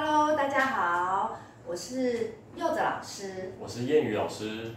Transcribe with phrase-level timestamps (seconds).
[0.00, 1.36] Hello，大家好，
[1.66, 4.70] 我是柚子老师，我是谚语老师。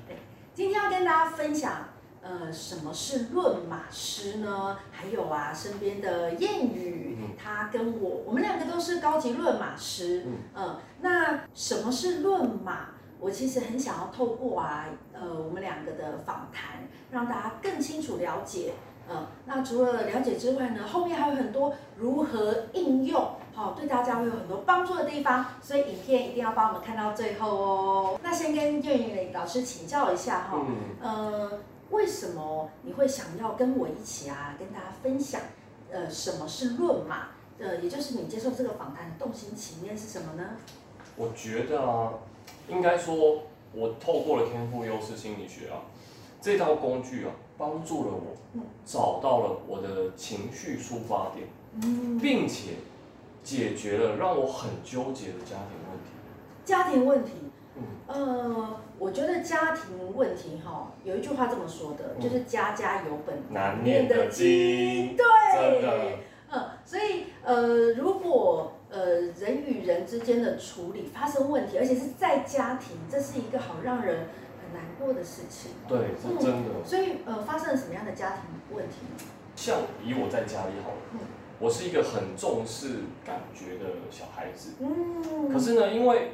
[0.52, 1.90] 今天要跟大家分享，
[2.24, 4.80] 呃，什么是论马师呢？
[4.90, 10.24] 还有啊，身边的谚语，他跟我，我们两个都是高级论马师。
[10.26, 12.88] 嗯、呃，那什么是论马？
[13.20, 18.74] 我其实很想要透过啊，呃，我们两个的访谈，让大家更清楚了解。
[19.08, 28.20] 呃，那除了了解之外呢，后面还有很多如何应用，好，对大家会有很多帮助的地方，所以影片一定要帮我们看到最后哦。
[28.24, 30.66] 那先跟岳云磊老师请教一下哈，
[31.02, 31.60] 呃，
[31.90, 35.42] 为什么你会想要跟我一起啊，跟大家分享，
[35.92, 37.28] 呃，什么是论马？
[37.60, 40.52] 呃，也就是你接受这个访谈的动心起念是什么呢？
[41.16, 42.14] 我觉得啊，
[42.68, 45.84] 应该说，我透过了天赋优势心理学啊，
[46.42, 47.32] 这套工具啊。
[47.58, 52.72] 帮助了我找到了我的情绪出发点，嗯，并且
[53.44, 56.12] 解决了让我很纠结的家庭问题。
[56.64, 57.32] 家庭问题，
[57.76, 66.18] 嗯，呃，我觉得家庭问题哈，有一句话这么说的，就是家家有本难念的经，对，真的，
[66.52, 74.28] 嗯，所以呃，如果呃人与人之间的处理发生问题，而且是在家庭，这是一个好让人。
[74.74, 76.70] 难过的事情，对，是真的。
[76.80, 78.40] 嗯、所以，呃，发生了什么样的家庭
[78.74, 79.00] 问题？
[79.54, 81.20] 像以我在家里好了，嗯、
[81.62, 84.72] 我是一个很重视感觉的小孩子。
[84.80, 85.54] 嗯。
[85.54, 86.34] 可是呢，因为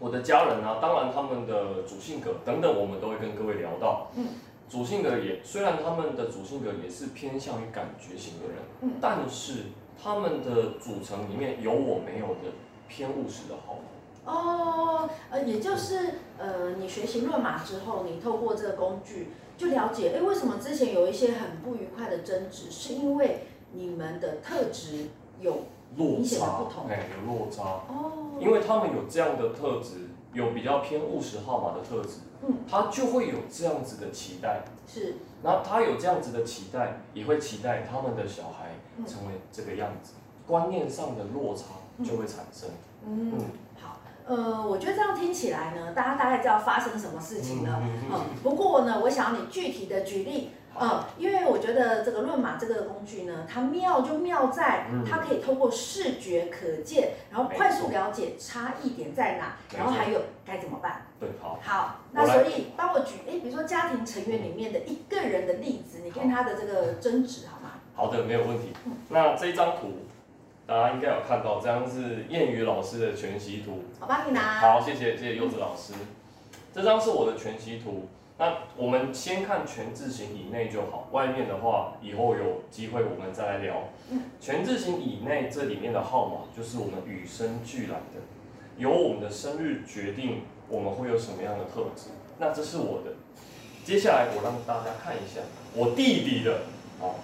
[0.00, 4.10] 我的家人啊，当然他们的主性格等等，我们都会跟各位聊到。
[4.16, 4.26] 嗯。
[4.68, 9.62] 主性格也虽然他们的主性格也是偏向于感觉型的人，嗯，但是
[9.96, 12.52] 他们的组成里面有我没有的
[12.86, 14.30] 偏务实的号码。
[14.30, 25.08] 哦，呃，也就是呃，你学习论马之后，你透过这个工具就了解，哎，为什么之前有一些很不愉快的争执，是因为你们的特质
[25.40, 27.62] 有明显的不同，哎，有落差。
[27.88, 38.70] 哦，因为他们有这样的特质，有比较偏务实号码的特质，嗯，他就会有这样子的期待，是，然后他有这样子的期待，也会期待他们的小孩
[39.06, 41.64] 成为这个样子，嗯、观念上的落差
[42.04, 42.68] 就会产生，
[43.06, 43.32] 嗯。
[43.34, 43.44] 嗯
[44.28, 47.80] 呃，我觉得这样听起来呢，大家大概知道发生什么事情了。
[47.82, 50.50] 嗯，不过呢，我想要你具体的举例。
[50.80, 61.02] 嗯，因为我觉得这个论马这个工具呢，它妙就妙在它可以透过视觉可见，然后快速了解差异点在哪，然后还有该怎么办。
[61.18, 61.58] 对，好。
[61.62, 67.70] 好，那所以帮我举，哎，比如说家庭成员里面的一个人的例子，你跟他的这个争执好吗？
[67.94, 68.72] 好的，没有问题。
[69.08, 69.92] 那这张图。
[70.68, 73.84] 大家应该有看到，这张是谚语老师的全息图。
[74.00, 74.60] 我帮你拿。
[74.60, 75.94] 好，谢谢谢谢柚子老师。
[76.74, 78.06] 这张是我的全息图。
[78.38, 83.88] 那我们先看全字形以内就好，外面的话以后有机会我们再来聊。
[84.40, 88.22] 全字形以内这里面的号码就是我们与生俱来的，
[88.76, 92.10] 由我们的生日决定我们会有什么样的特质。
[92.38, 93.12] 那这是我的。
[93.84, 95.40] 接下来我让大家看一下
[95.74, 96.60] 我弟弟的。
[97.00, 97.16] 好。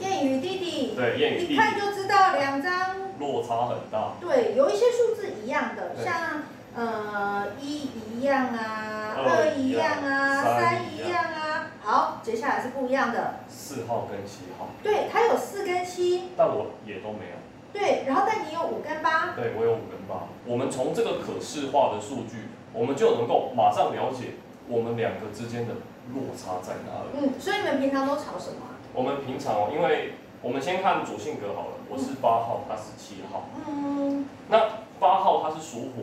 [0.00, 4.12] 谚语弟弟，对，谚语弟弟，一看就知道两张落差很大。
[4.20, 6.42] 对，有一些数字一样的，像
[6.76, 11.70] 呃一一样啊，二一样啊，三一样啊。
[11.82, 13.36] 好，接下来是不一样的。
[13.48, 14.68] 四号跟七号。
[14.82, 16.28] 对，它有四跟七。
[16.36, 17.36] 但我也都没有。
[17.72, 19.32] 对，然后但你有五跟八。
[19.34, 20.28] 对，我有五跟八。
[20.44, 24.34] 我们从这个可视化的数据，我们就能够马上了解
[24.68, 25.74] 我们两个之间的
[26.12, 27.26] 落差在哪里。
[27.26, 28.66] 嗯，所以你们平常都吵什么？
[28.92, 33.44] 我们平常哦，因为我们先看主性格好了，我是八号，他是七号。
[33.66, 34.26] 嗯。
[34.48, 34.58] 那
[34.98, 36.02] 八号他是属火，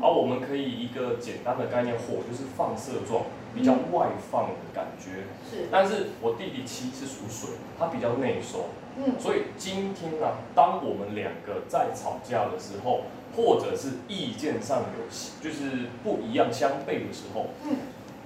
[0.00, 3.24] 而我们可以一个简单的概念，火就是放射状，
[3.54, 5.24] 比较外放的感觉。
[5.48, 5.68] 是。
[5.70, 8.66] 但是我弟弟七是属水，他比较内收。
[8.96, 9.14] 嗯。
[9.18, 13.02] 所以今天呢，当我们两个在吵架的时候，
[13.36, 15.04] 或者是意见上有
[15.42, 17.76] 就是不一样相悖的时候，嗯。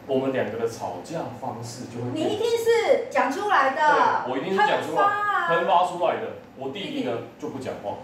[0.07, 2.11] 我们两个的吵架方式就会。
[2.15, 3.77] 你一定是讲出来的。
[3.77, 6.39] 对，我一定是讲出来，喷发出来的。
[6.57, 7.99] 我弟弟呢就不讲话，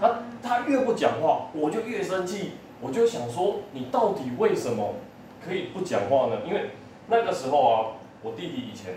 [0.00, 2.52] 他他越不讲话，我就越生气。
[2.82, 4.96] 我就想说，你到底为什么
[5.42, 6.42] 可以不讲话呢？
[6.46, 6.72] 因为
[7.06, 7.86] 那个时候啊，
[8.22, 8.94] 我弟弟以前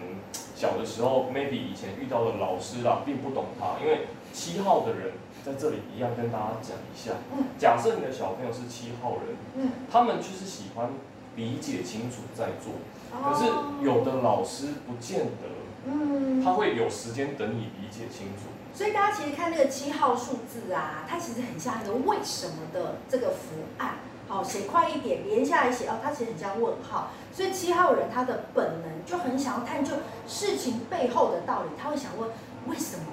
[0.56, 3.80] 小的时候，maybe 以前遇到的老师啦，并不懂他。
[3.82, 5.14] 因为七号的人
[5.46, 7.14] 在这里一样跟大家讲一下，
[7.58, 10.90] 假设你的小朋友是七号人，他们就是喜欢。
[11.38, 12.72] 理解清楚再做，
[13.12, 13.52] 可是
[13.86, 15.50] 有的老师不见得，
[15.86, 18.55] 嗯，他会有时间等你理解清楚。
[18.76, 23.96] 所以大家其实看那个七号数字啊，它其实很像一个为什么的这个符案，
[24.28, 27.12] 好，写快一点，连下来写哦，它其实很像问号。
[27.34, 29.94] 所以七号人他的本能就很想要探究
[30.28, 32.30] 事情背后的道理，他会想问
[32.68, 33.06] 为什么？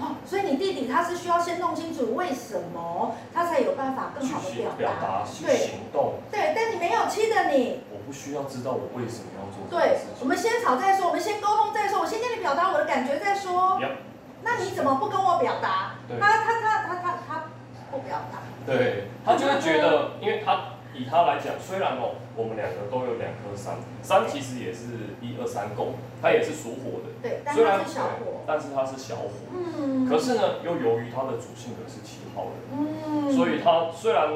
[0.00, 13.78] 哦，所以你弟弟他是需要先弄清楚为什么，他才有办法更好的表达，对，行动，对，但你没有气的你，我不需要知道我为什么要做这对，我们先吵再说，我们先沟通再说，我先跟你表达我的感觉再说。
[13.80, 14.07] Yep.
[14.42, 15.94] 那你怎么不跟我表达？
[16.08, 17.44] 他他他他他他
[17.90, 18.38] 不表达。
[18.66, 20.74] 对，他就会觉得，因为他。
[20.94, 27.14] 以他来讲，虽然哦，我们两个都有两颗三，三其实也是一二三共，他也是属火的。
[27.22, 29.30] 对，虽然但是小火，但是他是小火。
[29.54, 30.08] 嗯。
[30.08, 33.30] 可是呢，又由于他的主性格是七号的，嗯。
[33.30, 34.26] 所以他虽然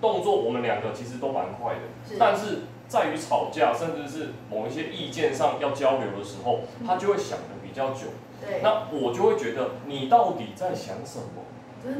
[0.00, 8.08] 动作我们两个其实都蛮快的，是，但是在于吵架，甚至是某一些意见上要交流的时候，他就会想的比较久。
[8.40, 8.60] 对。
[8.62, 11.44] 那我就会觉得，你到底在想什么？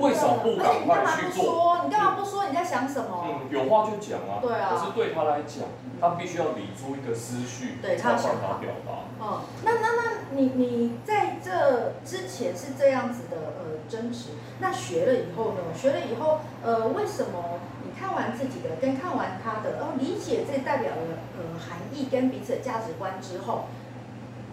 [0.00, 1.82] 为什么不赶快去做？
[1.85, 2.49] 你干嘛不说？
[2.49, 3.25] 你在想什么？
[3.29, 4.43] 嗯，有话就讲啊。
[4.43, 4.70] 对啊。
[4.75, 5.64] 可是对他来讲，
[6.00, 9.06] 他必须要理出一个思绪，对他想法表达。
[9.25, 10.02] 哦，那那那
[10.32, 15.61] 你你在这之前是这样子的呃争执，那学了以后呢？
[15.75, 23.67] 学了以后呃，为什么你看完自己的跟看完他的，然后理解这代表的呃含义跟彼此的价值观之后，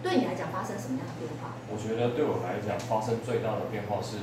[0.06, 1.58] 对你来讲发生什么样的变化？
[1.66, 4.22] 我觉得对我来讲发生最大的变化是。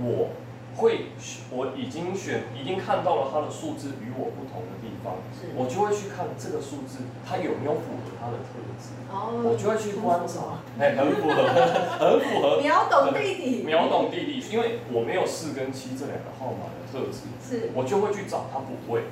[0.00, 0.30] 我
[0.76, 1.10] 会，
[1.50, 5.18] 我已经选，已经看到了它的数字与我不同的地方，
[5.56, 11.34] 我就会去看这个数字，它有没有符合它的特质，哦，我就会去观察， 哎，很符合，
[11.98, 19.02] 很符合，秒懂弟弟，秒懂弟弟，因为我没有四跟七这两个号码的特质，是，我就会去找他补位，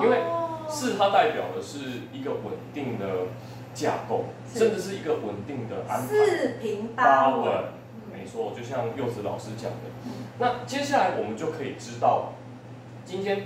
[0.00, 0.22] 因为
[0.68, 3.26] 四它代表的是一个稳定的
[3.76, 7.64] 架构，甚至是一个稳定的安排，四平八稳。
[8.10, 9.92] 没错，就像柚子老师讲的，
[10.38, 12.32] 那接下来我们就可以知道，
[13.04, 13.42] 今天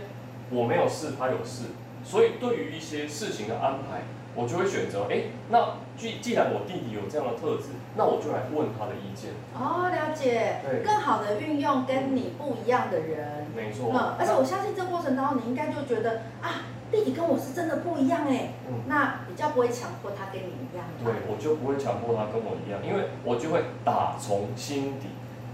[0.50, 1.64] 我没有事，他有事，
[2.04, 4.02] 所以对于一些事情的安排，
[4.36, 9.32] 我就会选择，哎，那既既然我弟弟有这样的特质，那我就来问他的意见。
[9.52, 16.62] 哦，了解，对，更好的运用跟你不一样的人，没错，嗯，而且我相信这过程当中，你应该就觉得啊。
[16.90, 20.86] 弟弟跟我是真的不一样哎，嗯，那比较不会强迫他跟你一样。
[21.04, 25.08] 对，我就不会强迫他跟我一样，因为我就会打从心底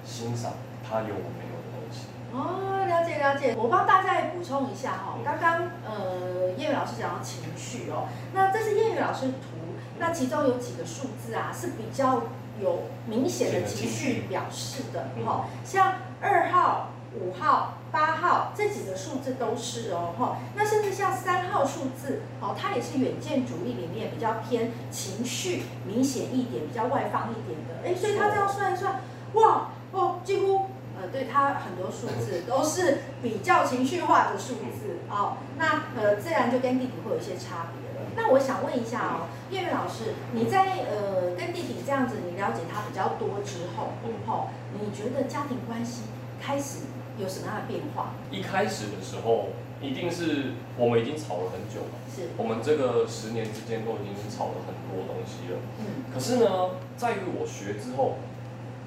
[0.05, 0.53] 欣赏
[0.83, 2.07] 他有我没有的东西。
[2.33, 12.23] 哦，了解了解，我帮大家也补充一下哈，刚刚呃叶宇老师讲到情绪哦，那这是叶宇老师图，那其中有几个数字啊是比较
[12.61, 14.23] 有明显的情绪。
[14.29, 17.75] 表示的哈，像二号、五号。
[17.93, 29.01] 八号这几个数字都是哦，哈，那甚至像三号数字，哦，它也是远见主义里面比较偏情绪明显一点、比较外放一点的，哎，所以他这样算一算，
[29.33, 30.67] 哇，哦，几乎，
[31.01, 38.11] 呃，对他很多数字都是比较情绪化的数字，哦，那呃，自然就跟弟弟会有一些差别了。
[38.15, 46.03] 那我想问一下哦，叶月老师，你在呃跟弟弟这样子，你了解他比较多之后，嗯，吼，你觉得家庭关系
[46.43, 46.81] 开始？
[47.19, 48.15] 有什么样的变化？
[48.31, 49.49] 一开始的时候，
[49.81, 51.97] 一定是我们已经吵了很久了。
[52.15, 55.59] 是，我们这个十年之间都已经吵了很多东西了。
[55.81, 56.05] 嗯。
[56.13, 58.17] 可是呢，在于我学之后，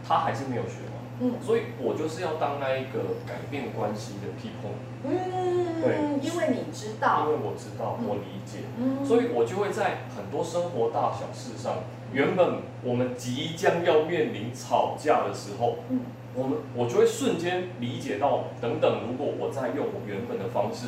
[0.07, 0.99] 他还是没有学嘛。
[1.21, 1.33] 嗯。
[1.41, 4.77] 所以我就是要当那一个改变关系的 people。
[5.03, 5.81] 嗯。
[5.81, 6.19] 对。
[6.21, 7.25] 因为你知道。
[7.25, 8.59] 因为我知道，我理解。
[8.77, 9.05] 嗯。
[9.05, 11.83] 所以我就会在很多生活大小事上，
[12.13, 15.79] 原本我们即将要面临吵架的时候。
[15.89, 16.01] 嗯。
[16.39, 20.87] 我们我就会瞬间理解到，等等，如果我再用我原本的方式，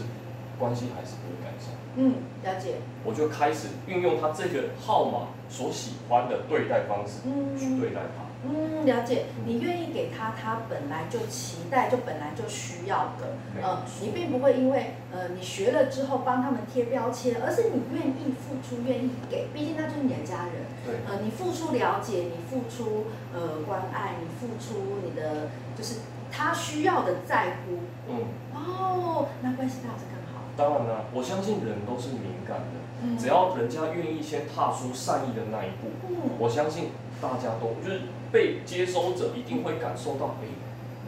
[0.57, 1.75] 关系还是不会改善。
[1.97, 2.75] 嗯，了解。
[3.03, 8.30] 我就开始运用他这个号码所喜欢的对待方式，嗯，去对待他。
[8.43, 9.25] 嗯，了解。
[9.45, 20.65] 你愿意给他他本来就期待、就本来就需要的，呃，你并不会因为呃你学了之后帮他们贴标签，而是你愿意付出、愿意给，毕竟那就是你的家人。
[20.83, 20.95] 对。
[21.07, 25.99] 呃，你付出了解，你付出呃关爱，你付出你的就是
[26.31, 27.77] 他需要的在乎。
[28.09, 28.25] 嗯。
[28.55, 30.41] 哦，那关系大是更好。
[30.57, 36.89] 当然了，我相信人都是敏感的，嗯，只要人家愿意先踏出善意的那一步，嗯，我相信
[37.21, 38.01] 大家都就是。
[38.31, 40.47] 被接收者一定会感受到，哎，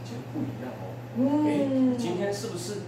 [0.03, 2.81] 今天不一样哦，哎，今天是不是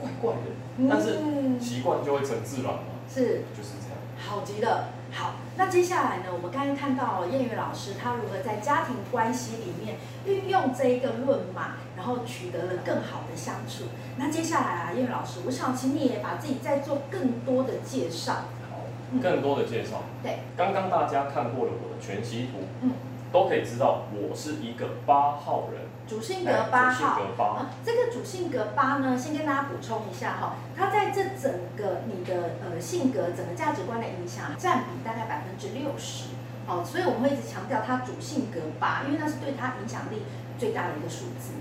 [0.00, 0.50] 怪怪的？
[0.78, 1.18] 嗯、但是
[1.60, 2.80] 习惯就会成自然嘛，
[3.12, 3.98] 是，就是这样。
[4.16, 6.26] 好极了，好，那接下来呢？
[6.32, 13.84] 我们刚才看到彦宇老师他如何在家庭关系里面运用这一个论码，然后取得了更好的相处。
[14.16, 18.32] 那接下来啊，燕宇老师，我想请你也把自己再做更多的介绍。
[18.70, 18.86] 好，
[19.20, 20.04] 更多的介绍。
[20.04, 22.60] 嗯、对，刚刚大家看过了我的全息图。
[22.82, 22.92] 嗯。
[23.32, 27.16] 都可以知道，我是一个八号人，主性格八号。
[27.16, 27.44] 主性格八。
[27.44, 36.26] 啊，这个主性格八呢，先跟大家补充一下哈，它在这整个你的呃性格、整个价值观的影响占比大概百分之六十。
[36.66, 40.22] 好，所以我们会一直强调它主性格八，因为那是对它影响力
[40.58, 41.54] 最大的一个数字。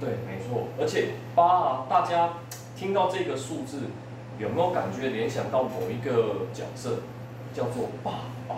[0.00, 0.68] 对，没错。
[0.80, 2.30] 而且八啊，大家
[2.74, 3.82] 听到这个数字，
[4.38, 7.00] 有没有感觉联想到某一个角色，
[7.52, 8.12] 叫做爸
[8.48, 8.56] 爸？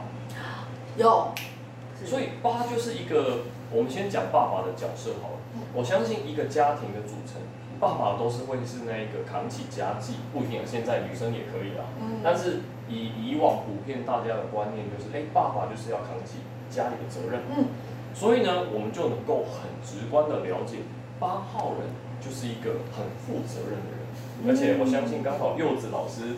[0.97, 1.33] 有。
[2.07, 5.37] 所以八就是一个，我们先讲爸爸的角色好了。
[5.75, 7.41] 我相信一个家庭的组成，
[7.79, 11.85] 爸爸都是会是那一个扛起家计，不一定，现在女生也可以啦。
[12.01, 12.21] 嗯。
[12.25, 16.39] 但是以以往普遍大家的观念就是，哎，爸爸就是要扛起
[16.71, 17.43] 家里的责任。
[17.57, 17.67] 嗯。
[18.13, 20.79] 所以呢，我们就能够很直观的了解，
[21.21, 21.89] 八号人
[22.21, 24.01] 就是一个很负责任的人。
[24.49, 26.33] 而且我相信，刚好柚子老师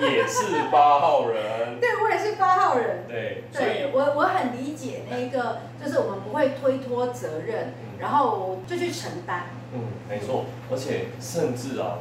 [0.00, 1.80] 也是八号人。
[1.82, 3.04] 对，我也是八号人。
[3.08, 9.46] 对，对，我我很理解那个，就是我们不会推脱责任，嗯、然后就去承担。
[9.74, 10.44] 嗯，没错。
[10.70, 11.98] 而且甚至啊，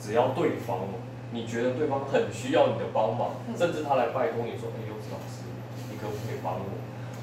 [0.00, 0.88] 只要对方
[1.30, 5.46] 你觉得对方很需要你的帮忙，嗯、甚至他来拜托你说：“哎，柚子老师，
[5.88, 6.66] 你可不可以帮我？”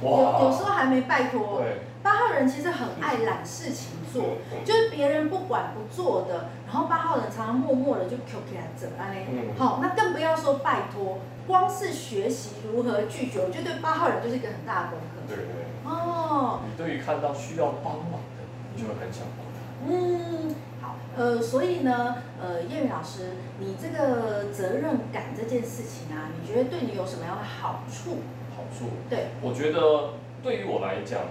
[0.02, 1.64] 哇，有有时候还没拜托。
[2.04, 9.26] 八号人其实很爱揽事情做，就是别人不管不做的，然后八号人常常默默的就 Q 起来整安嘞。
[9.58, 15.28] 好，那更不要说拜托，光是学习如何拒绝，我觉得对八号人就是一个很大的功课。
[15.28, 15.46] 对对。
[15.84, 16.62] 哦。
[16.64, 19.58] 你对于看到需要帮忙的，你就会很想帮他。
[19.90, 28.20] 嗯，好，呃，所以呢，呃，叶宇老师，你这个责任感这件事情啊，你觉得对你有什么样的好处？
[29.10, 29.28] 对。
[29.42, 31.22] 我觉得对于我来讲。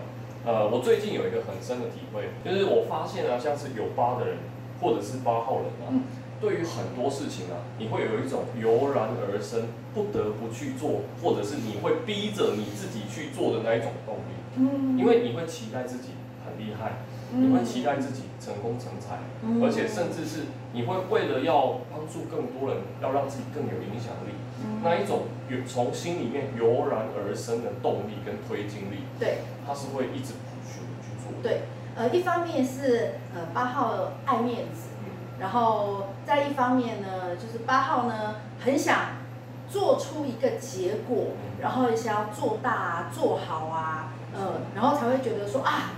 [0.47, 4.39] 呃，我最近有一个很深的体会，就是我发现啊，像是有八的人，
[4.81, 6.03] 或者是八号人啊，嗯、
[6.41, 14.39] 对于很多事情啊，你会有一种油然而生，不得不去做，或者是你会逼着你自己去做的那一种动力。
[14.55, 16.11] 嗯，因为你会期待自己
[16.47, 29.05] 很厉害，嗯、你会期待自己成功成才，嗯、而且甚至是你会为了要帮助更多人，要让自己更有影响力，嗯、那一种有从心里面油然而生的动力跟推进力。
[29.19, 29.39] 对。
[29.67, 31.43] 他是会一直不去去做。
[31.43, 31.63] 对，
[31.97, 34.91] 呃，一方面是呃八号爱面子，
[35.41, 38.97] 然后在一方面呢，就是八号呢很想
[39.69, 45.91] 做出一个结果，然后也想要做大啊，做好啊，呃，然后才会觉得说啊，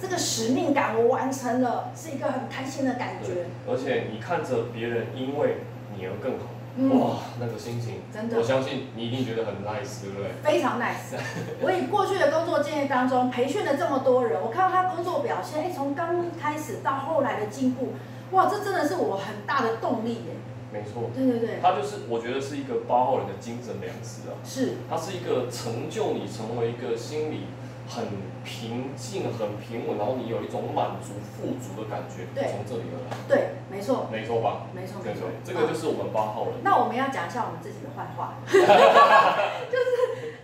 [0.00, 3.46] 这这个使命感我完成了，是一个很开心的感觉。
[3.68, 5.58] 而且你看着别人因为
[5.96, 6.46] 你而更好。
[6.72, 10.30] 哇，那个心情，真的，我相信你一定觉得很 nice，对不对？
[10.42, 11.20] 非常 nice。
[11.60, 17.92] 我以过去的工作经验当中，培训了这么多人，我看到他工作表现，哎，从刚开始到后来的进步，
[18.30, 20.32] 哇，这真的是我很大的动力耶。
[20.72, 21.10] 没错。
[21.14, 21.58] 对对对。
[21.60, 24.32] 他就是，我觉得是一个八号人的精神粮食啊。
[24.42, 24.76] 是。
[24.88, 27.48] 他是一个成就你成为一个心理
[27.86, 28.02] 很
[28.44, 33.16] 平静、很平稳，然后你有一种满足、富足的感觉，对，从这里而来。
[33.28, 34.08] 对，没错。
[34.10, 34.66] 没错吧？
[34.74, 35.28] 没错，没错。
[35.44, 36.54] 这个就是我们八号人。
[36.62, 39.90] 那我们要讲一下我们自己的坏话， 就是，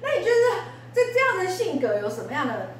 [0.00, 2.70] 那你觉得这这样的性格有什么样的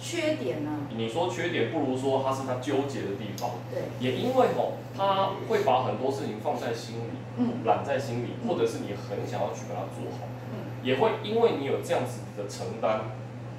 [0.00, 0.70] 缺点呢？
[0.96, 3.50] 你说缺点，不如说他是他纠结的地方。
[3.70, 3.82] 对。
[4.00, 13.00] 也因为哦，他会把很多事情放在心里，嗯，揽在心里，或者是你很想要去把它做好，嗯，也会因为你有这样子的承担。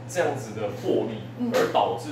[0.07, 1.21] 这样子的魄力，
[1.53, 2.09] 而导致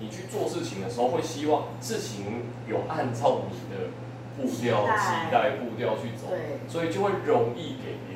[0.00, 3.90] 你去做事情的时候，会希望事情有按照你的
[4.36, 6.32] 步调、期待步调去走，
[6.68, 8.15] 所以就会容易给别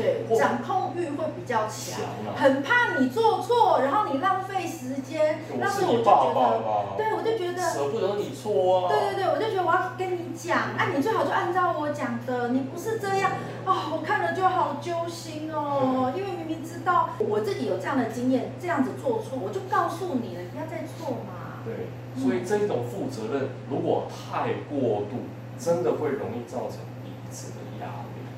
[0.00, 2.00] 对，掌控欲会比较强，
[2.36, 5.38] 很怕你做错，然后你浪费时间。
[5.58, 8.88] 那是我就觉得，对，我就觉得舍不得你错啊。
[8.88, 13.32] 对对对，我就觉得我要跟你讲，哎，你最好就按照我讲的，你不是这样
[13.66, 21.60] 啊，我看了就好揪心哦，因为明明知道我自己有这样的经验，这样子做错，我就告诉你了，你不要再错嘛。
[21.64, 25.28] 对，所以这种负责任如果太过度，
[25.58, 27.56] 真的会容易造成彼此的。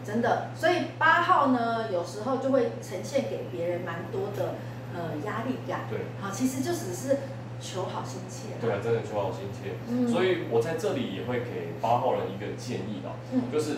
[0.04, 4.56] 真的，所以八号呢，有时候就会呈现给别人蛮多的
[4.94, 5.82] 呃压力感。
[5.88, 7.18] 对，好，其实就只是
[7.60, 8.58] 求好心切。
[8.60, 9.74] 对啊，真的求好心切。
[9.88, 13.76] 嗯，所以我在这里也会给八号人一个建议的，嗯，就是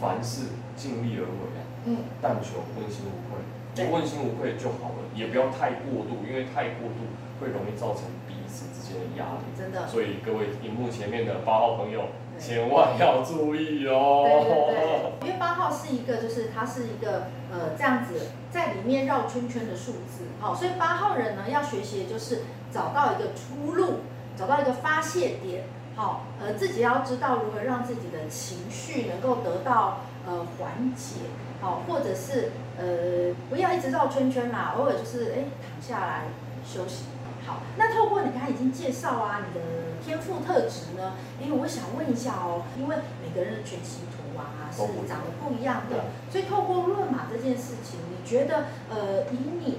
[0.00, 3.42] 凡事尽力而为啊，嗯，但求问心无愧，
[3.74, 9.50] 就问心无愧就好了，也不要太过度，因为太过度会容易造成彼此之间的压力。
[9.58, 9.88] 真的。
[9.88, 12.04] 所以各位荧幕前面的八号朋友。
[12.38, 14.22] 千万要注意哦！
[14.24, 24.00] 对对对，因为八号是一个，就是它是一个呃这样子在里面绕圈圈的数字，好，所以八号人呢要学习的就是找到一个出路，
[24.36, 25.64] 找到一个发泄点，
[25.96, 31.20] 好，呃自己要知道如何让自己的情绪能够得到呃缓解，
[31.60, 36.24] 好，或者是呃不要一直绕圈圈啦，偶尔就是哎躺下来
[36.66, 37.04] 休息。
[37.46, 39.60] 好，那透过你刚才已经介绍啊，你的
[40.04, 41.12] 天赋特质呢？
[41.40, 49.78] 因为我想问一下哦，因为每个人的全息图啊是长得不一样的，所以透过论马这件事情，你觉得呃，以你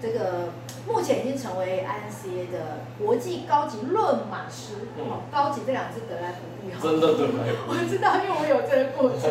[0.00, 0.50] 这个
[0.86, 6.78] 目前已经成为 INCA 的国际高级论马师，哦，高级这两个字得来不易哈。
[6.82, 7.54] 真的对 不对？
[7.66, 9.30] 我知道，因为我有这个过程，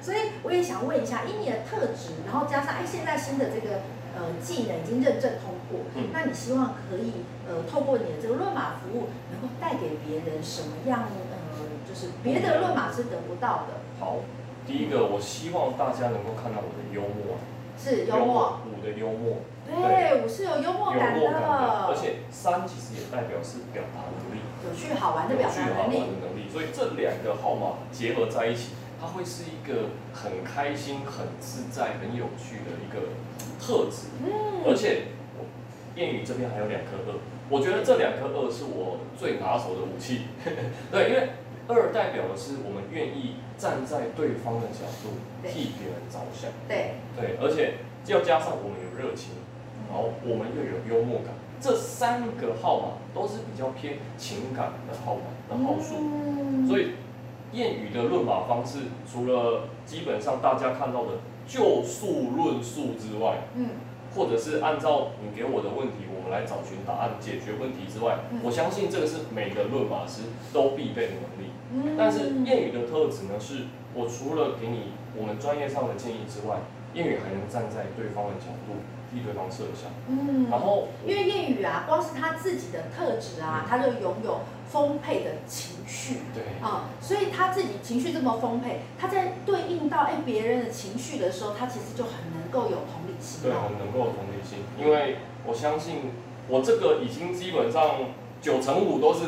[0.00, 3.80] 所以我也想问一下，以你的特质，然后加上哎现在新的这个
[4.18, 11.06] 呃技能已经认证通过，嗯、那你希望可以呃透过你的这个论码服务，能够带给别人什么样
[11.54, 13.78] 呃就是别的论码是得不到的？
[13.98, 14.16] 好，
[14.66, 17.38] 第一个我希望大家能够看到我的幽默，
[17.78, 19.38] 是幽默，我的幽默。
[19.68, 33.14] 对，我是有幽默感的，感的，而且三其实也代表是表达能力，有趣好玩的表达能力，能力，所以这两个号码结合在一起，它会是一个很开心、很自在、很有趣的一个
[33.60, 34.08] 特质。
[34.24, 35.08] 嗯，而且
[35.96, 37.14] 谚语这边还有两颗二，
[37.48, 40.22] 我觉得这两颗二是我最拿手的武器。
[40.90, 41.28] 对，因为
[41.68, 46.50] 二代表的是我们愿意站在对方的角度替别人着想。
[46.66, 47.74] 对，对，而且
[48.06, 49.32] 要加上我们有热情。
[49.88, 56.92] 然后我们又有幽默感，这三个号码都是比较偏情感的号码的号数，所以
[57.52, 61.12] 谚语的论法方式，除了基本上大家看到的
[61.46, 63.70] 就数论述之外，嗯，
[64.14, 71.50] 或者是按照你给我的问题，我们来找寻答案解决问题之外，我相信这个是每个论法师都必备的能力。
[71.96, 76.60] 但是谚语的特质呢，是我除了给你我们专业上的建议之外，
[76.94, 78.76] 谚语还能站在对方的角度。
[79.10, 96.12] 替对方设想，嗯，然后因为谚语啊，光是他自己的特质啊，他就拥有丰沛的情绪，对，啊，所以他自己情绪这么丰沛，他在对应到哎别人的情绪的时候，他其实就很能够有同理心，对，很能够有同理心，因为我相信
[96.48, 97.96] 我这个已经基本上
[98.42, 99.20] 九成五都是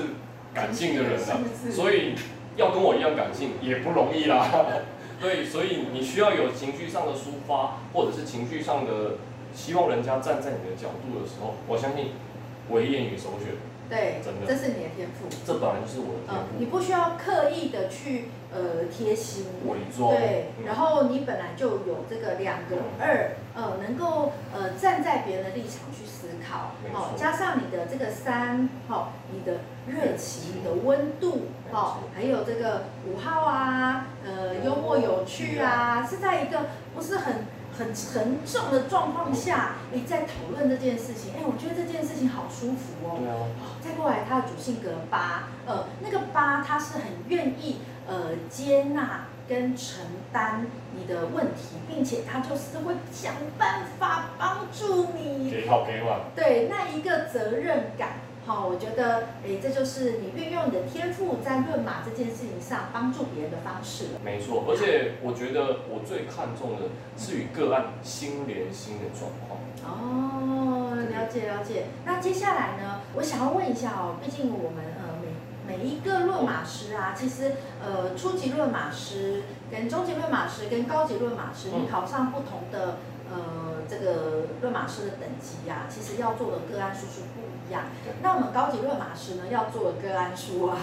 [0.52, 2.14] 感性的人了，所以
[2.56, 4.46] 要跟我一样感性也不容易啦，
[5.18, 9.16] 对，所以你需要有情绪上的抒发，或者是情绪上的。
[9.54, 12.12] 希望人家站在你的角度的时候，我相信
[12.71, 13.54] 唯谚语首选。
[13.90, 15.26] 对，真的，这是你的天赋。
[15.45, 16.47] 这本来就是我的天赋。
[16.61, 19.47] 你不需要刻意的去呃贴心。
[19.66, 20.14] 伪装。
[20.14, 29.58] 对，然后你本来就有这个两个二，呃，能够呃站在别人的立场去思考，好，加上你的这个三，好，你的
[29.89, 37.45] 热情、你的温度，好，还有这个五号啊，呃，幽默有趣啊，是在一个不是很。
[37.80, 43.16] 很沉重的状况下，你在讨论这件事情，哎，我觉得这件事情好舒服哦。
[43.19, 43.49] 对啊。
[43.80, 55.50] 再过来，他的主性格八，呃，那个八他是很愿意呃接纳跟承担你的问题，并且他就是会想办法帮助你。
[55.50, 56.21] 给好给满。
[56.36, 58.16] 对，那一个责任感。
[58.47, 64.07] 好，我觉得，诶，这就是你运用你的天赋在论马这件事情上帮助别人的方式。
[64.25, 69.61] 没错，而且我觉得我最看重的是与个案心连心的状况。
[69.85, 71.87] 哦，了解了解。
[72.05, 77.53] 那接下来呢，我想要问一下哦，毕竟我们呃每每一个论马师啊，其实
[77.85, 82.97] 呃初级论马师跟中级论马师跟高级论马师，你考上不同的
[83.31, 87.41] 呃这个论马师的等级呀，其实要做的个案数是不
[88.23, 90.76] 那我们高级论马师呢，要做的个案数啊，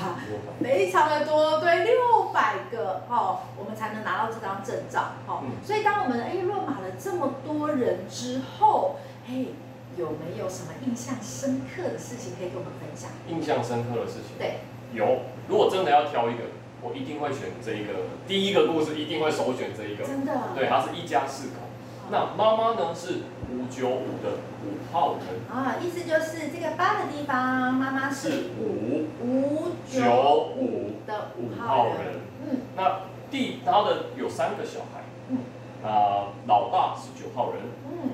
[0.61, 8.97] 非常的多，对，六百个哦，我们才能拿到这张证照，哦，嗯、所以当我们哎论马了这么多人之后，
[9.27, 9.53] 嘿，
[9.97, 13.09] 有没有什么印象深刻的事情可以跟我们分享？
[13.27, 14.59] 印象深刻的事情，对，
[14.93, 15.19] 有。
[15.47, 16.43] 如果真的要挑一个，
[16.81, 17.93] 我一定会选这一个，
[18.27, 21.66] 第一个故事一定会首选这一个，真的，对，它是一家四口。
[22.09, 23.19] 那妈妈呢是
[23.51, 25.39] 五九五的五号人。
[25.51, 32.21] 啊，意思就是这个八的地方，妈妈是五五九五的五号人。
[32.49, 35.39] 嗯，那第他的有三个小孩，嗯，
[35.83, 38.11] 啊，老大是九号人，嗯，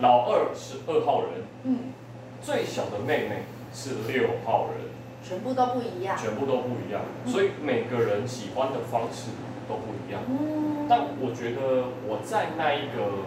[0.00, 1.92] 老二是二号人，嗯，
[2.40, 3.42] 最小的妹妹
[3.74, 4.88] 是六号人，
[5.22, 9.28] 全部都不一样，全部都不一样，所以每个人喜欢的方式
[9.68, 10.22] 都不一样。
[10.28, 13.26] 嗯，但我觉得我在那一个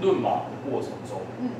[0.00, 1.50] 论马的过程中，嗯，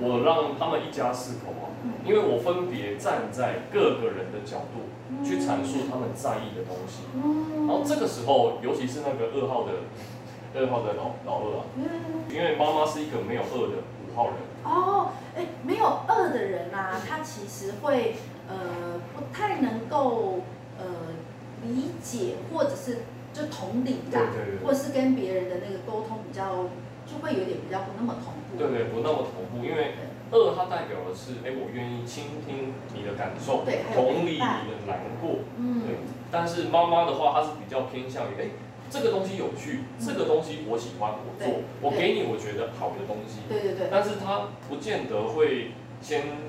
[0.00, 1.70] 我让他们一家四口啊，
[2.04, 4.90] 因为我分别站在各个人的角度
[5.24, 7.04] 去阐述他们在意的东西。
[7.14, 9.72] 嗯，然后这个时候，尤其是那个二号的
[10.58, 11.84] 二号的老老二啊，嗯，
[12.30, 14.34] 因为妈妈是一个没有二的五号人。
[14.64, 18.16] 哦，哎，没有二的人啊，他其实会
[18.48, 20.40] 呃不太能够
[20.78, 20.84] 呃。
[21.66, 22.98] 理解或者是
[23.32, 24.18] 就同理的，
[24.64, 26.70] 或者是跟别人的那个沟通比较，
[27.06, 28.58] 就会有点比较不那么同步。
[28.58, 29.94] 对对，不那么同步，因为
[30.30, 35.40] 二它代表的是，哎，我愿意倾听你的感受，同理你的难过。
[35.56, 35.82] 嗯。
[35.86, 35.96] 对。
[36.30, 38.50] 但是妈妈的话，她是比较偏向于，哎，
[38.90, 43.40] 这个东西有趣，嗯、这个东西我喜欢，我做，我给你我觉得好的东西。
[43.48, 43.88] 对对对。
[43.90, 46.47] 但是他不见得会先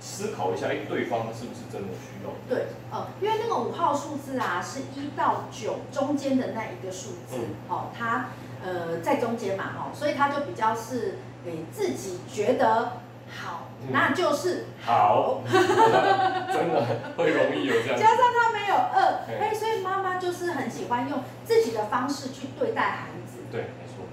[0.00, 2.30] 思考一下，哎，对方是不是真的需要？
[2.48, 8.30] 对，呃，因为那个五号数字啊，是一到九中间的那一个数字，嗯、哦，它
[8.64, 12.92] 呃在中间嘛，哦，所以他就比较是给自己觉得
[13.28, 16.86] 好，嗯、那就是好，好 真的
[17.16, 18.00] 会容易有这样。
[18.00, 23.38] 加上他没有二，哎，所以妈妈就是很喜欢用自己的方式去对待孩子。
[23.52, 23.70] 对。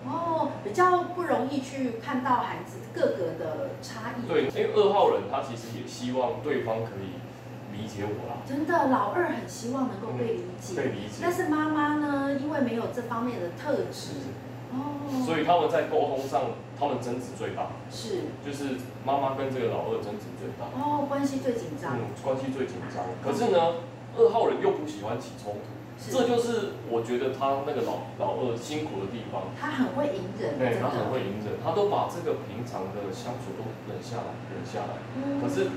[0.08, 4.28] 哦，比较不容易去看到孩子各个的差异。
[4.28, 7.20] 对，因为二号人他其实也希望对方可以
[7.78, 8.40] 理解我啦。
[8.48, 10.76] 真的，老二很希望能够被理解。
[10.76, 11.20] 被理解。
[11.22, 14.32] 但是妈妈呢，因为没有这方面的特质，
[14.72, 17.68] 哦，所以他们在沟通上，他们争执最大。
[17.92, 18.24] 是。
[18.46, 20.72] 就是妈妈跟这个老二争执最大。
[20.80, 21.98] 哦，关系最紧张。
[21.98, 23.04] 嗯，关系最紧张。
[23.22, 23.84] 可是呢，
[24.18, 25.77] 二号人又不喜欢起冲突。
[25.98, 29.50] 这就是我觉得他那个老老二辛苦的地方。
[29.60, 30.58] 他很会隐忍。
[30.58, 35.02] 对，他很会隐忍，他都把这个平常的相处都忍下来，忍下来。
[35.18, 35.42] 嗯。
[35.42, 35.74] 可是，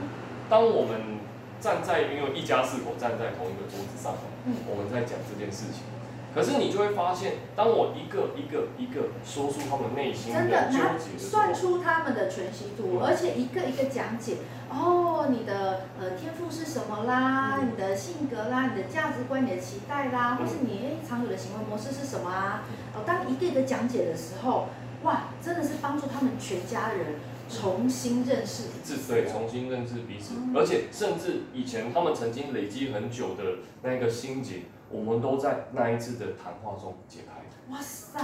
[0.49, 1.25] 当我们
[1.61, 5.83] 站在因为一家四口站在同一个桌子上，嗯，我们在讲这件事情。
[6.35, 10.41] 可是你就会发现，当我一个一个一个说出他们内心的
[10.71, 14.37] 纠结的算出他们的全息图，而且一个一个讲解。
[14.73, 17.59] 哦，你的呃天赋是什么啦？
[17.69, 22.63] 你的性格啦，你的价值观，你的期待啦，或是你常有的行为模式是什么啊？
[22.95, 24.69] 哦，当一个一个讲解的时候，
[25.03, 27.17] 哇，真的是帮助他们全家人
[27.49, 33.43] 重新认识彼此，对，重新认识彼此，而且甚至以前他们曾经累积很久的
[33.83, 34.61] 那个心结。
[34.91, 37.73] 我们都在那一次的谈话中解开。
[37.73, 38.19] 哇塞，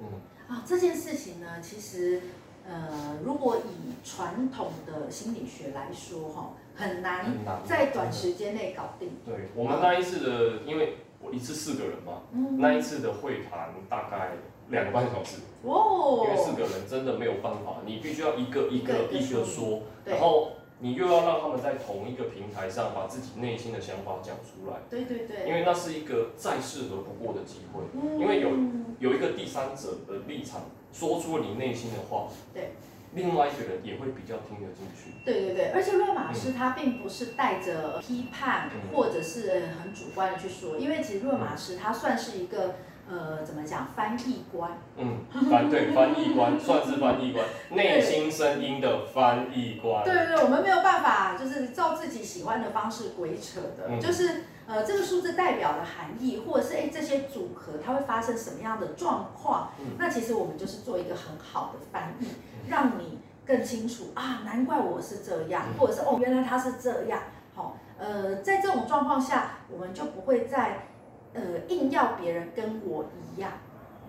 [0.00, 0.06] 嗯，
[0.48, 2.22] 啊，这件事情呢，其实，
[2.66, 7.26] 呃，如果以传统的心理学来说，哈，很难
[7.66, 9.10] 在短时间内搞定。
[9.26, 14.32] 对，我们那一次的，因为我一次四个人嘛，嗯，那一次的会谈大概
[14.68, 15.38] 两个半小时。
[15.62, 16.26] 哦。
[16.26, 20.52] 因为四个人真的没有办法，你必须要一个一个一个说，然后。
[20.80, 28.50] 你又要让他们在同一个平台上把自己内心的想法讲出来，对对对，因为那是一个再适合不过的机会，嗯、因为有
[28.98, 30.62] 有一个第三者的立场
[30.92, 32.72] 说出了你内心的话，对，
[33.16, 42.76] 另外一个人也会比较听得进去，对对对，而且论码师他并不是带着批判或者是很主观的去说，因为其实论码师他算是一个。
[43.08, 43.86] 呃，怎么讲？
[43.94, 44.72] 翻译官。
[44.96, 50.02] 嗯，翻对翻译官 算是翻译官，内心声音的翻译官。
[50.02, 59.72] 对对对，我们没有办法，就是照自己喜欢的方式鬼扯的，嗯、就是呃，这个数字代表的含义，或者是哎这些组合它会发生什么样的状况？
[59.78, 62.26] 嗯、那其实我们就是做一个很好的翻译，
[62.68, 67.22] 让你更清楚啊，难怪我是这样，或者是哦，原来他是这样。
[67.54, 70.88] 好，呃，在这种状况下，我们就不会再。
[71.34, 73.04] 呃，硬要别人跟我
[73.36, 73.52] 一样，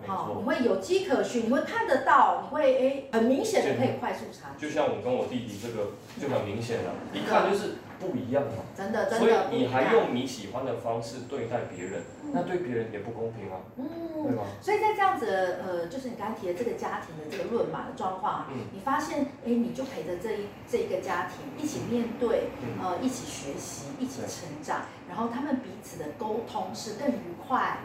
[0.06, 4.48] 好，你会有迹可循，你会看得到，你会哎，很明显的可以快速查。
[4.56, 8.64] 就像我跟我弟弟这个就很明显了，一看就是不一样嘛。
[8.76, 9.18] 真的真的。
[9.18, 13.88] 所以你还用你喜欢的方式对待别人，那对别人也不公平啊，嗯，
[14.22, 14.44] 对吗？
[14.60, 15.26] 所以在这样子
[15.62, 22.50] 呃，就是你刚才提的这个家庭的这个论码的状况，嗯，你发现哎，你就陪着这一这一个家庭一起面对，
[22.82, 24.82] 呃，一起学习，一起成长。
[25.08, 27.78] 然后他们彼此的沟通是更愉快，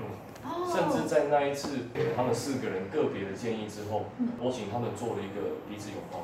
[0.44, 6.20] 嗯，甚至在那一次给了他们四个人个别的建议之后，嗯，我请他们做了一个彼此拥抱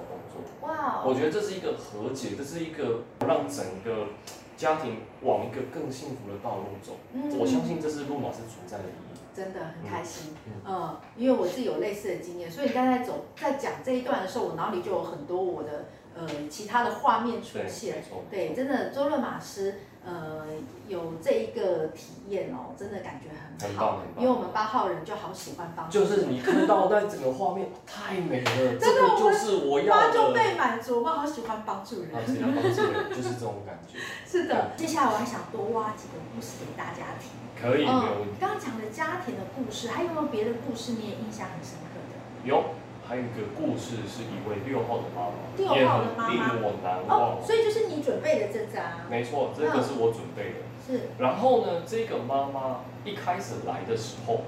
[1.06, 4.08] 我觉得这是一个和解，这是一个让整个
[4.56, 6.94] 家庭往一个更幸福的道路走。
[7.14, 9.18] 嗯，我相信这是论码师存在的意义。
[9.32, 18.04] 真的很开心，嗯，嗯，因为我自己有类似的经验，所以你刚才走在讲这一段的时候，我脑里就有很多我的呃其他的画面出现。
[18.30, 19.76] 对，对，真的周润马师。
[20.06, 20.46] 呃，
[20.88, 23.30] 有这一个体验哦，真的感觉
[23.68, 26.00] 很好，因为我们八号人就好喜欢帮助。
[26.00, 32.12] 就是你看到那整个画面太美了，真的就是我要就被满足，我好喜欢帮助人。
[32.14, 34.00] 好喜欢帮助人，就是这种感觉。
[34.26, 37.32] 是的，接下来我还想多挖几个故事给大家听。
[37.62, 38.36] 可以，没有问题。
[38.40, 42.48] 刚刚讲的家庭的故事，还有没有别的故事你也印象很深刻的？
[42.48, 42.64] 有。
[43.10, 47.42] 还有一个故事是一位六号的妈妈，六号的妈妈，令我难忘。
[47.42, 49.02] 哦，所以就是你准备的这张。
[49.10, 50.62] 没错，这个是我准备的。
[50.86, 51.10] 是。
[51.18, 54.46] 然后呢，这个妈妈一开始来的时候，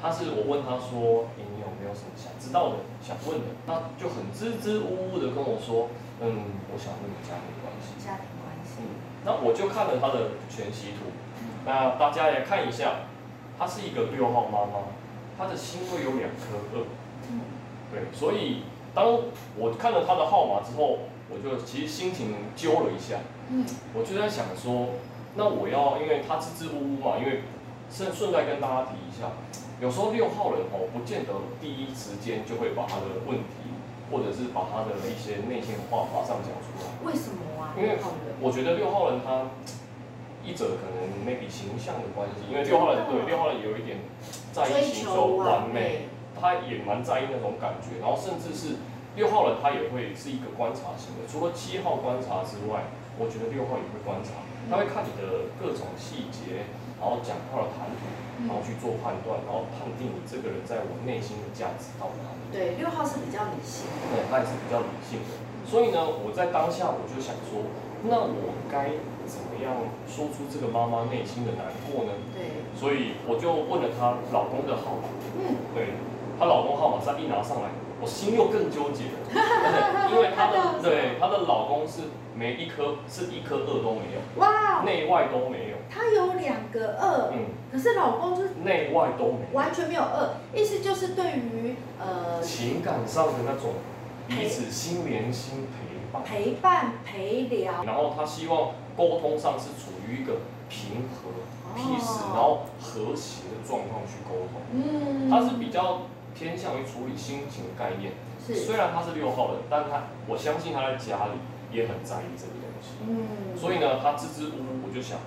[0.00, 5.92] 她是我问她说：“欸，你有没有什么想知道的、想问的？”她就很支支吾吾的跟我说
[6.24, 8.88] ：“嗯，我想问你家庭关系。”家庭关系。
[8.88, 9.04] 嗯。
[9.28, 11.12] 那我就看了她的全息图，
[11.66, 13.04] 那大家也看一下，
[13.58, 14.88] 她是一个六号妈妈，
[15.36, 16.80] 她的心会有两颗二。
[17.92, 17.98] 嗯。
[18.12, 18.62] 对，所以
[18.94, 19.06] 当
[19.56, 20.98] 我看了他的号码之后，
[21.30, 23.18] 我就其实心情揪了一下。
[23.50, 24.94] 嗯，我就在想说，
[25.36, 27.42] 那我要，因为他支支吾吾嘛，因为
[27.90, 29.32] 顺顺带跟大家提一下，
[29.80, 33.72] 有时候六号人哦，不见得第一时间就会把他的问题，
[34.12, 36.92] 或者是把他的一些内心话马上讲出来。
[37.04, 37.72] 为什么啊？
[37.76, 37.96] 因为
[38.40, 39.48] 我觉得六号人他
[40.44, 43.98] 一者可能 maybe 形象的关系，因为六号人对六号人有一点
[44.52, 46.08] 在意寻求完美，
[46.40, 48.80] 他也蛮在意那种感觉，然后甚至是
[49.14, 58.06] 六号人他也会是一个观察型的，除了七号观察之外，我觉得六号也会观察，他会看你的各种细节，然后讲话的谈吐，
[58.46, 62.40] 然后去做判断，然后判定你这个人在我内心的价值到哪里。
[62.54, 65.34] 对，六号是比较理性的，对，他也是比较理性的，
[65.66, 67.66] 所以呢，我在当下我就想说，
[68.06, 68.98] 那我该。
[69.28, 69.76] 怎么样
[70.08, 72.16] 说出这个妈妈内心的难过呢？
[72.32, 75.04] 对，所以我就问了她老公的好。
[75.36, 75.92] 嗯，对，
[76.38, 77.68] 她老公号码再一拿上来，
[78.00, 79.18] 我心又更纠结了。
[80.10, 82.02] 因为她的对她的老公是
[82.34, 84.20] 没一颗是一颗二都没有。
[84.36, 85.76] 哇，内外都没有。
[85.90, 93.74] 她有两个二，嗯，可是老公是内外都没有，完全没有二，意思就是对于呃情感上的那种
[94.28, 98.70] 彼此心连心陪伴陪伴陪聊，然后她希望。
[98.98, 101.30] 沟通上是处于一个平和、
[101.78, 104.60] peace，然后和谐的状况去沟通。
[104.74, 106.00] 嗯，他是比较
[106.38, 108.12] 偏向于处理心情的概念。
[108.38, 113.02] 是，虽然他是六号人，但他我相信他在家里也很在意这个东西。
[113.02, 115.18] 嗯，所以呢，他支支吾吾，我就想，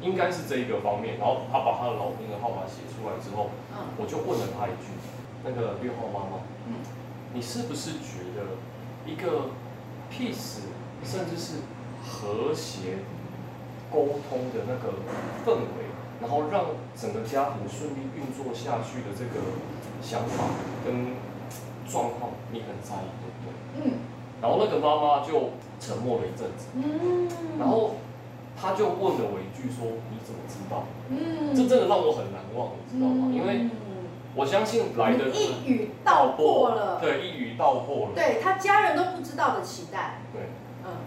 [0.00, 1.18] 应该是这一个方面。
[1.18, 4.96] 然后他把他的老公的号码写出来之后，嗯，我就问了他一句
[5.44, 6.80] ：“那个六号妈妈，嗯，
[7.34, 8.56] 你是不是觉得
[9.04, 9.52] 一个
[10.08, 10.64] peace，
[11.04, 11.60] 甚至是？”
[12.02, 12.96] 和谐
[13.92, 14.88] 沟通的那个
[15.44, 15.89] 氛围，
[16.20, 19.40] 然后让整个家庭顺利运作下去的这个
[20.02, 20.44] 想法
[20.84, 21.16] 跟
[21.88, 23.90] 状况，你很在意，对不对？
[23.90, 23.98] 嗯。
[24.42, 26.68] 然后那个妈妈就沉默了一阵子。
[26.74, 27.28] 嗯。
[27.58, 27.96] 然后
[28.60, 31.54] 她就问了我一句说：“你怎么知道？”嗯。
[31.54, 33.32] 这真的让我很难忘，你知道吗？
[33.32, 33.68] 因为
[34.34, 37.00] 我相信来的一语道破了。
[37.00, 38.12] 对，一语道破了。
[38.14, 40.20] 对他家人都不知道的期待。
[40.32, 40.42] 对。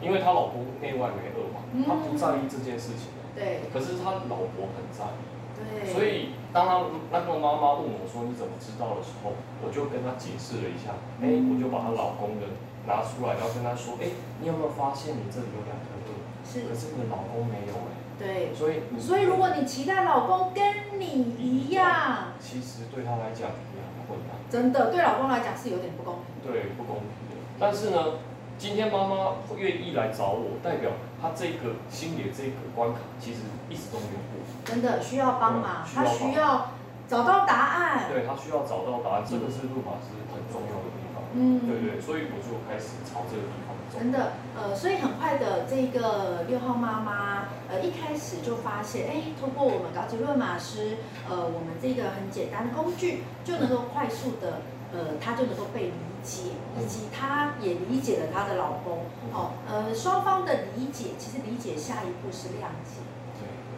[0.02, 3.08] 因为她老公内外没二嘛，她不在意这件事情。
[3.36, 3.62] 对。
[3.74, 5.22] 可是他老婆很在意。
[5.58, 5.86] 对。
[5.92, 10.98] 所以当他那个妈妈问我说，你怎么知道的时候，我就跟他解释了一下。
[11.22, 12.48] 哎，我就把她老公的
[12.86, 14.10] 拿出来，然后跟他说，哎，
[14.42, 16.10] 你有没有发现你这里有两颗二？
[16.46, 16.68] 是。
[16.68, 17.92] 可是你的老公没有哎。
[18.18, 18.54] 对。
[18.54, 18.82] 所以。
[19.00, 21.06] 所以如果你期待老公跟你
[21.38, 24.38] 一样，其实对他来讲也很困难。
[24.50, 26.52] 真的，对老公来讲是有点不公平。
[26.52, 27.38] 对，不公平的。
[27.60, 28.20] 但是呢。
[28.56, 30.92] 今天妈妈愿意来找我，代表
[31.24, 34.44] 她这个心里这个关卡其实一直都没有过。
[34.66, 36.72] 真的需要帮忙，他需要
[37.08, 38.12] 找到答案。
[38.12, 41.24] 对，他需要找到答案，这个是路马师很重要的地方。
[41.36, 44.00] 嗯，对对，所以我就开始朝这个地方走。
[44.00, 50.98] 真的，呃，所以很快的这个六号妈妈，呃，一开始就发现，哎，通过我们高级论马师，
[51.30, 54.60] 呃，我们这个很简单的工具，就能够快速的。
[54.94, 59.06] 呃，他就能够被理解，以及她也理解了她的老公。
[59.34, 63.02] 哦，呃，双方的理解，其实理解下一步是谅解。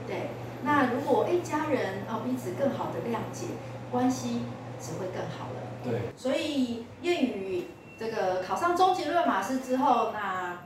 [0.07, 0.29] 对。
[0.63, 3.47] 那如果一家人哦彼此更好的谅解，
[3.91, 4.43] 关系
[4.79, 5.61] 只会更好了。
[5.83, 6.13] 对。
[6.15, 7.67] 所以谚语
[7.99, 10.59] 这个考上中级论马师之后，那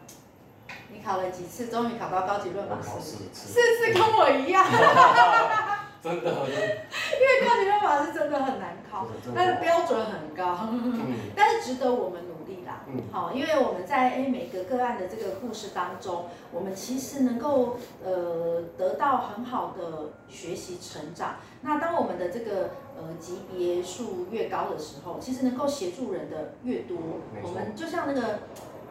[0.91, 1.67] 你考了几次？
[1.67, 2.89] 终于考到高级论马师。
[2.99, 3.47] 四次。
[3.49, 4.65] 四次跟我一样。
[6.01, 12.85] 真的，因为高级方法是真的很难考，它的标准很高，嗯、但是值得我们努力啦。
[13.11, 21.35] 好、嗯，因为我们在诶每个个案的这个故事当中，我们其实能够呃得到很好的学习成长。
[21.61, 26.97] 那当我们的这个呃级别数越高的时候，其实能够协助人的越多，
[27.35, 28.39] 嗯、我们就像那个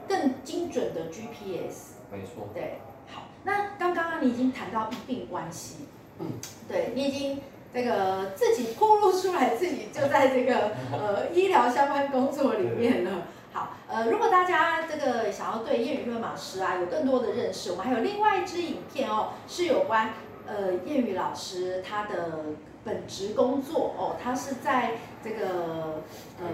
[0.07, 1.95] 更精准的 GPS。
[2.13, 2.49] 没错。
[2.53, 5.87] 对，好，那刚刚你已经谈到一并关系。
[6.21, 6.27] 嗯，
[6.69, 7.41] 对，你已经
[7.73, 13.23] 这个自己暴露出来，自己就在这个 呃医疗相关工作里面了。
[13.53, 20.11] 好，呃，如果大家这个想要对谚语论码师啊有更多的认识，我们还有另外一支影片哦，是有关
[20.47, 22.45] 呃谚语老师他的
[22.85, 26.03] 本职工作哦，他是在这个
[26.41, 26.47] 呃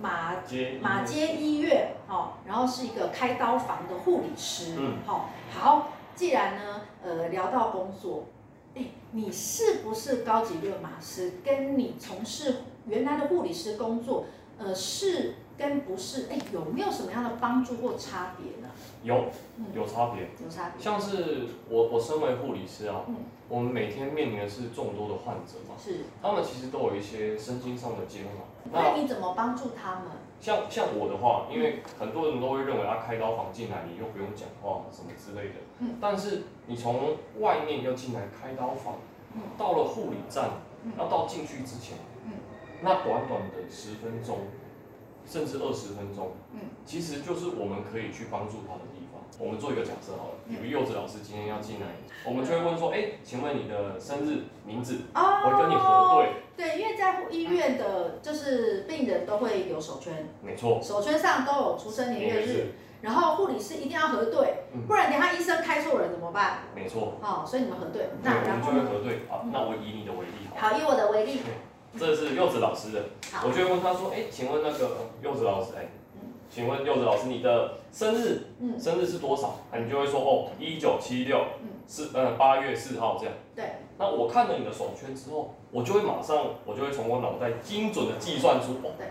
[0.00, 0.34] 马
[0.80, 4.74] 马街医院哦，然后是一个开刀房的护理师。
[4.78, 8.24] 嗯，好，好，既然呢呃聊到工作。
[9.12, 11.34] 你是不是高级热玛师？
[11.44, 14.26] 跟你从事原来的护理师工作，
[14.58, 16.28] 呃，是跟不是？
[16.30, 18.68] 哎，有没有什么样的帮助或差别呢？
[19.02, 19.26] 有，
[19.74, 20.28] 有差别。
[20.44, 20.82] 有差别。
[20.82, 23.16] 像是我，我身为护理师啊，嗯，
[23.48, 28.46] 我们每天面临的是众多的患者嘛，是，他们其实都有一些身心上的煎熬。
[28.70, 30.06] 那你怎么帮助他们？
[30.40, 35.54] 像像我的话，因为很多人都会认为他开刀房进来，你又不用讲话什么之类的。
[35.80, 35.96] 嗯。
[36.00, 38.96] 但是你从外面要进来开刀房，
[39.56, 40.50] 到了护理站，
[40.98, 41.96] 要到进去之前，
[42.80, 44.38] 那短短的十分钟，
[45.26, 46.32] 甚至二十分钟，
[46.84, 49.20] 其实就是我们可以去帮助他的地方。
[49.38, 51.86] 我们做一个假设好了，比如柚子老师今天要进来，
[52.24, 56.32] 我们就会问说，哎，请问你的生日、名字，我跟你核对。
[56.56, 62.72] 对，因为在医院的，就是病人都会有手圈，没错，手圈上都有出生年月日。
[63.00, 66.64] 然后护理师一定要核对，不然等下医生开错人怎么办？
[66.74, 67.14] 没错。
[67.20, 68.10] 好，所以你们核对。
[68.22, 69.20] 那我们就会核对。
[69.28, 70.48] 好，那我以你的为例。
[70.56, 71.40] 好，以我的为例。
[71.96, 73.02] 这是柚子老师的。
[73.44, 74.90] 我就会问他说：“哎，请问那个
[75.22, 75.88] 柚子老师，哎，
[76.50, 78.42] 请问柚子老师你的生日，
[78.78, 81.40] 生日是多少？”啊你就会说：“哦，一九七六，
[81.86, 83.64] 是呃八月四号这样。”对。
[83.96, 88.92] 那我看了你的手圈之后，我就会马上，我就会从我脑袋精准的计算出哦。
[88.98, 89.06] 对。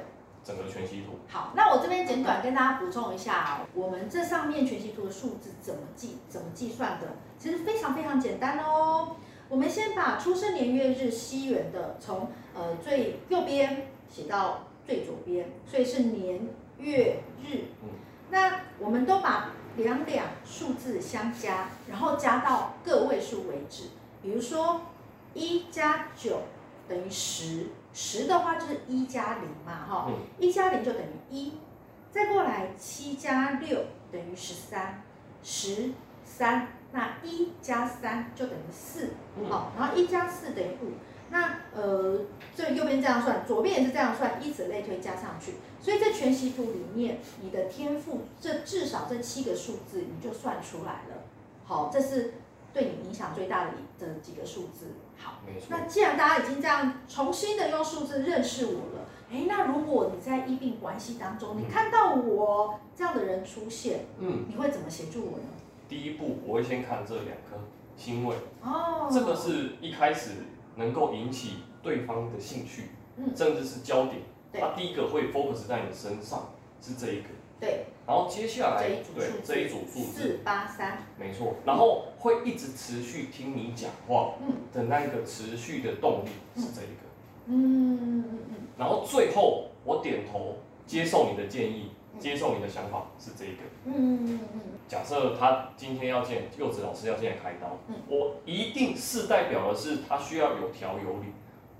[0.48, 1.20] 整个全息图。
[1.28, 7.08] 好，那我这边简短跟大家补充一下，我们这上面全息图的数字怎么计，怎么计算的？
[7.38, 9.18] 其实非常非常简单哦。
[9.50, 17.66] 我们先把出生年月日西元的从呃最右边写到最左边，所以是年月日。
[18.30, 23.90] 那我们都把两两数字相加，然后加到个位数为止。
[24.22, 24.82] 比如说
[25.34, 26.44] 一加九
[26.88, 27.68] 等于十。
[28.00, 31.54] 十的话就是一加零嘛，哈，一加零就等于一，
[32.12, 35.02] 再过来七加六等于十三，
[35.44, 35.90] 十
[36.24, 39.10] 三，那一加三就等于四，
[39.50, 40.92] 好，然后一加四等于五，
[41.32, 42.20] 那呃，
[42.56, 51.24] 这右边这样算，左边也是这样算，以此类推加上去，所以在全息图里面，你的天赋这至少这七个数字你就算出来了，
[51.66, 52.36] 好，这是。
[52.78, 55.66] 对你影响最大的的几个数字，好，没错。
[55.70, 65.46] 那既然大家已经这样重新的用数字认识我了，哎，那如果你在医病关系当中，你看到我这样的人出现，嗯，你会怎么协助我呢？
[65.90, 67.58] 第一步，我会先看这两颗
[67.96, 70.34] 星位，哦，这个是一开始
[70.76, 77.30] 能够引起对方的兴趣，嗯，甚至是焦点，对，他第一个会 focus 在你身上，是这一个。
[77.60, 84.36] 对，然后接下来对这一组数字四八三，没错，然后会一直持续听你讲话
[84.72, 87.08] 的那个持续的动力是这一个，
[87.48, 87.96] 嗯。
[88.00, 101.28] 嗯嗯，然后最后我点头接受你的建议，接受你的想法是这一个，嗯嗯嗯，假设他今天要见柚子老师要进来开刀，我一定是代表的是他需要有条有理，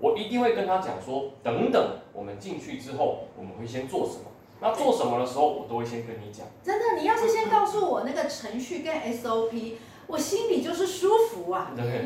[0.00, 4.24] 我一定会跟他讲说，等等，我们进去之后我们会先做什么。
[4.60, 6.46] 那做什么的时候，我都会先跟你讲。
[6.64, 9.74] 真的，你要是先告诉我那个程序跟 SOP，
[10.06, 11.72] 我心里就是舒服啊。
[11.76, 12.04] 对。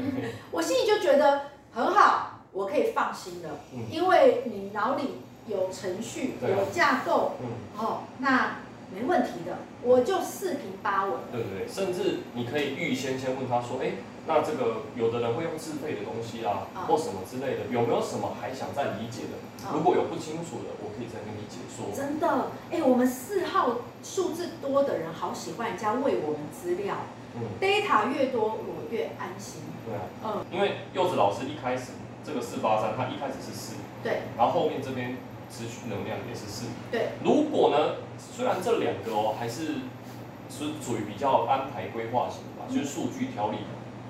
[0.50, 3.48] 我心里就觉得很好，我可以放心了。
[3.72, 3.86] 嗯。
[3.90, 7.32] 因为你脑里有程序，有架构。
[7.40, 7.48] 嗯。
[7.78, 8.58] 哦，那
[8.94, 11.14] 没问题的，我就四平八稳。
[11.32, 13.92] 对对对，甚至你可以预先先问他说，哎。
[14.26, 19.34] 那这个有的人会用自费的东西啊，或什么之类的，有没有什么还想再理解的？
[19.74, 21.90] 如果有不清楚的，我可以再跟你解说。
[21.90, 26.94] 真的，哎，我们四号数字多的人好喜欢人家喂我们资料，
[27.34, 29.62] 嗯，data 越多我越安心。
[29.84, 31.90] 对啊，嗯，因为柚子老师一开始
[32.24, 35.16] 这个四八三，他一开始是四，对，然后后面这边
[35.50, 37.08] 持续能量也是四，对。
[37.24, 39.82] 如果呢，虽然这两个哦还是
[40.48, 43.58] 是属于比较安排规划型的吧，就是数据条理。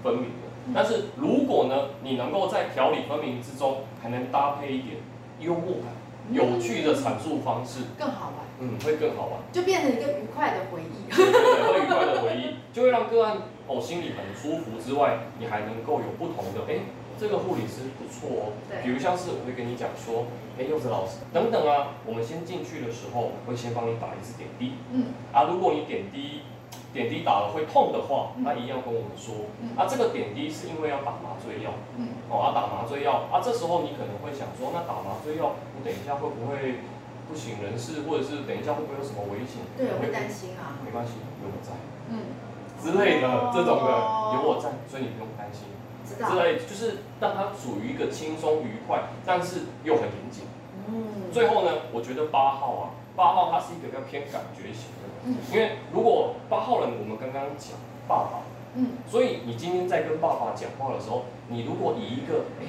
[0.03, 4.97] 分明的，但是如果呢，你能够在条理分明之中，还能搭配一点
[5.41, 5.93] 幽默感、
[6.31, 8.43] 有趣的阐述方式，更好玩。
[8.61, 11.11] 嗯，会更好玩，就变成一个愉快的回忆。
[11.11, 16.81] 对 对对，会愉快的回忆，就会让个案哦心里很舒服之外，你还能够有不同的，哎，
[17.19, 18.53] 这个护理师不错哦。
[18.71, 18.83] 对。
[18.85, 20.27] 比如像是我会跟你讲说，
[20.59, 24.75] 哎，柚子老师等等啊，我们先进去的时候，会先帮你打一次点滴。
[24.93, 25.07] 嗯。
[25.33, 26.43] 啊，如果你点滴。
[26.93, 29.49] 点滴打了会痛的话，他一样跟我们说。
[29.77, 31.73] 啊，这个点滴是因为要打麻醉药。
[31.97, 32.21] 嗯。
[32.29, 36.85] 哦，啊，打麻醉药啊，这时候你可能会想说，那打麻醉药，你等一下会不会
[37.29, 39.65] 不省人事，或者是等一下会不会有什么危险？
[39.77, 40.77] 对，我会担心啊。
[40.85, 41.73] 没关系，有我在。
[42.13, 42.37] 嗯。
[42.83, 43.89] 之类的这种的，
[44.35, 45.71] 有我在，所以你不用担心。
[46.05, 46.29] 知道。
[46.29, 50.45] 之类就是让它处于一个轻松愉快，但是又很严谨。
[50.89, 51.31] 嗯。
[51.33, 54.91] 最后呢，我觉得八号啊，八号它是一个比较偏感觉型。
[55.25, 57.79] 嗯，因为如果八号人，我们刚刚讲
[58.09, 58.43] 爸爸，
[58.75, 62.67] 嗯，所以你今天在跟爸爸讲话的时候，你如果以一个哎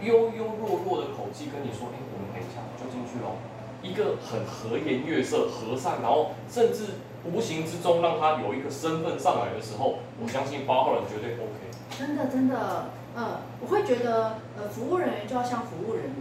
[0.00, 3.36] 悠悠弱弱的口气跟你说，哎，我们等一下就进去喽，
[3.82, 11.50] 一个很和颜悦色、和善，然后甚至无形之中让他有一个身份上来的时候，我相信八号人绝对 OK。
[11.98, 12.90] 真的，真的。
[13.16, 16.14] 嗯，我会觉得，呃，服务人员就要像服务人员。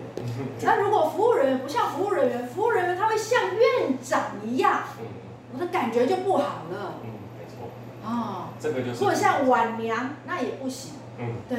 [0.62, 4.84] 那如果服务人员不像服务人员，服务人员他会像院长一样，
[5.54, 6.96] 我的感觉就不好了。
[7.04, 7.70] 嗯，没错。
[8.04, 9.04] 哦，这个就是。
[9.04, 10.94] 或者像晚娘，那也不行。
[11.20, 11.58] 嗯，对。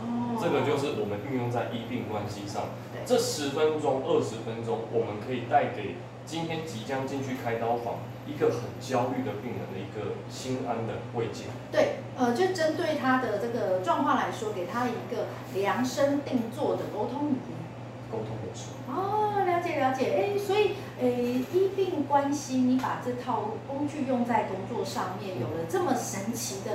[0.00, 2.62] 哦，这个就是我们运用在医病关系上。
[2.92, 7.96] 对这十分钟、二十分钟，我们可以带给今天即将进去开刀房
[8.26, 11.44] 一个很焦虑的病人的一个心安的慰藉。
[11.70, 17.64] 对，呃，就针对他的这个状况来说，给他一个量身定做的沟通语言。
[18.12, 18.70] 沟通模式。
[18.86, 21.08] 哦，了解了解，哎，所以，哎，
[21.52, 26.70] 医病关系，你把这套工具用在工作上面，有了这么神奇的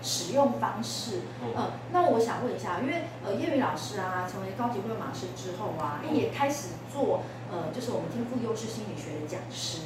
[0.00, 7.20] 使用方式，嗯，呃、那我想问一下，因为呃，叶宇老师啊，成为高级论马师之后啊，也开始做，
[7.52, 9.77] 呃，就是我们天赋优势心理学的讲师，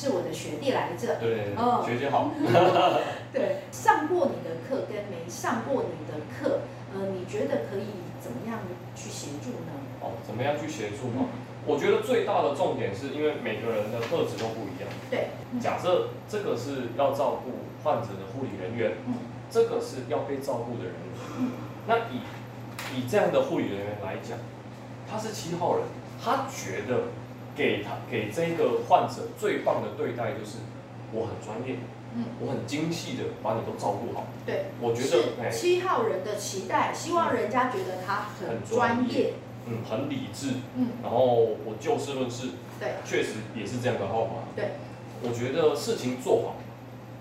[0.00, 2.32] 是我的学弟来着，对，哦，学姐好，
[3.34, 6.60] 对，上过你的课跟没上过你的课，
[6.94, 8.60] 呃，你觉得可以怎么样
[8.96, 9.76] 去协助呢？
[10.00, 11.28] 哦，怎么样去协助嘛？
[11.66, 14.88] 我觉得最大的重点是因为每个人的特质都不一样。
[15.10, 15.28] 对。
[15.60, 17.52] 假设这个是要照顾
[17.84, 19.12] 患者的护理人员，嗯，
[19.50, 20.94] 这个是要被照顾的人。
[21.38, 21.50] 嗯。
[21.86, 22.24] 那以
[22.96, 24.38] 以这样的护理人员来讲，
[25.06, 25.84] 他是七号人，
[26.24, 27.12] 他觉得
[27.60, 30.64] 给他给这个患者最棒的对待就是
[31.12, 31.76] 我很专业，
[32.16, 34.24] 嗯，我很精细的把你都照顾好。
[34.46, 34.64] 对。
[34.80, 39.34] 我觉得七号人的期待，希望人家觉得他很专业。
[39.66, 40.54] 嗯，很理智。
[40.74, 42.52] 嗯，然后我就事论事。
[42.80, 44.48] 对，确实也是这样的号码。
[44.56, 44.70] 对，
[45.22, 46.54] 我觉得事情做好，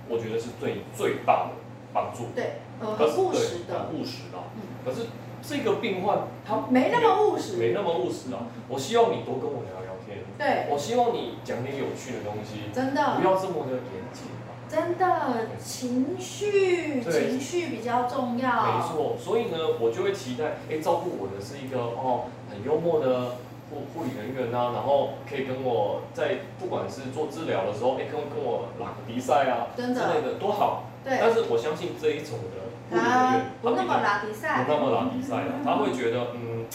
[0.07, 1.51] 我觉得是最最大的
[1.91, 2.27] 帮助。
[2.33, 3.77] 对，呃，很务实的。
[3.77, 4.39] 很务实的。
[4.55, 4.61] 嗯。
[4.85, 5.07] 可是
[5.41, 7.57] 这个病患他没那么务实。
[7.57, 8.47] 没那么务实啊！
[8.69, 10.25] 我希望你多跟我聊聊天。
[10.37, 10.65] 对。
[10.73, 12.73] 我希望你讲点有趣的东西。
[12.73, 13.15] 真的。
[13.15, 14.25] 不要这么的严谨。
[14.69, 18.49] 真的，情绪情绪比较重要。
[18.65, 23.37] 没错，所以呢，我就会期待，哎，照顾我的是一个哦很幽默的
[23.71, 30.83] 护护理人员啊，然后可以跟我在不管是做治疗的时候，哎，跟跟我拉个比赛啊之类的，多好。
[31.03, 31.17] 对。
[31.19, 36.65] 但是我相信这一种的护理人员，不那么拉比赛，不那么拉比赛啊，他会觉得，嗯，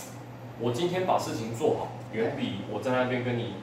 [0.61, 3.55] 我今天把事情做好，远比我在那边跟你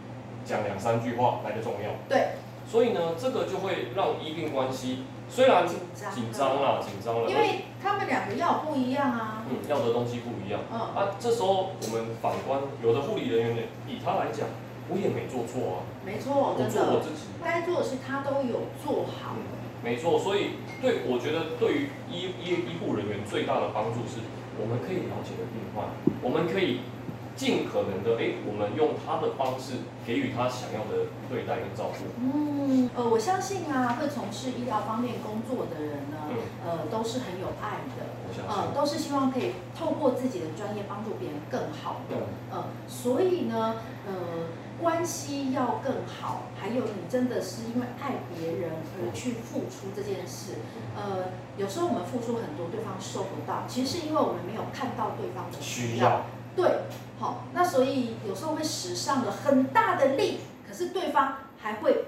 [0.43, 1.91] 讲两三句话来的重要。
[2.09, 2.29] 对。
[2.67, 6.61] 所以呢，这个就会让医病关系虽然紧张紧张。
[6.61, 14.47] 了，紧张了，因为他们两个药不一样啊，嗯，要的东西不一样，嗯，啊，这时候我们反观有的护理人员呢，以他来讲，
[14.87, 19.43] 我也没做错啊，没错，真的，我做我自己，该做的事他都有做好，嗯，
[19.83, 24.21] 没错，所以对，我觉得对于医医医护人员最大的帮助是，
[24.61, 25.89] 我们可以了解的病患，
[26.21, 26.81] 我们可以。
[27.33, 32.03] 尽可能的，哎，我们用他的方式给予他想要的对待跟照顾。
[32.19, 36.37] 嗯，呃，我相信啊，会从事医疗方面工作的人呢，嗯、
[36.67, 38.03] 呃，都是很有爱的。
[38.47, 42.17] 呃，都是希望可以透过自己的专业帮助别人更好的。
[42.51, 44.13] 嗯、呃，所以呢，呃，
[44.81, 50.55] 关系要更好，还有你真的是因为爱别人而去付出这件事。
[50.95, 55.97] 呃，有时候我们付出很多，对方收不到，其实是因为我们没有看到对方的需要。
[55.97, 56.21] 需要
[56.55, 56.81] 对。
[57.19, 62.05] 好，那所以有时候会使上了很大的力，可是对方还会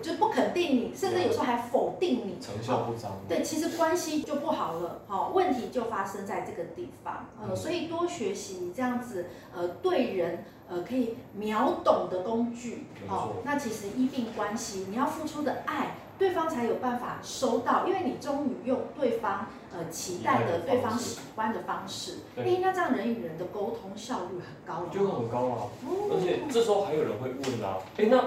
[0.00, 3.12] 就不肯定你，甚至有时候还否定你，成效不彰。
[3.28, 7.26] 对，其实关系就不好了，好，问题就发生在这个地方。
[7.40, 12.86] 呃，所以多学习这样子，呃，对人呃可以秒懂的工具。
[13.06, 15.96] 好，那其实医病关系，你要付出的爱。
[16.18, 25.66] 对方才有办法收到，因为你终于用对方呃期待的、对方喜欢的方式，哎，那这样人与人的沟通效率很高了，就很高啊。
[26.12, 28.22] 而且这时候还有人会问啊，哎，那